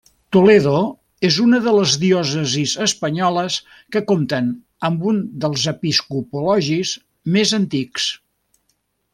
[0.35, 0.77] Toledo
[1.27, 3.59] és una de les diòcesis espanyoles
[3.97, 4.49] que compten
[4.91, 6.97] amb un dels episcopologis
[7.37, 8.09] més antics.